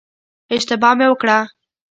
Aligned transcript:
اشتباه 0.55 0.93
مې 0.97 1.07
وکړه. 1.09 1.37